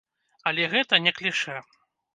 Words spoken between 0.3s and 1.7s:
Але гэта не клішэ.